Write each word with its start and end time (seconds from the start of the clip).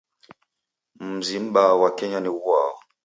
Mzi 1.11 1.35
m'baa 1.43 1.77
ghwa 1.77 1.89
Kenya 1.97 2.19
ni 2.21 2.29
ghuao? 2.41 2.75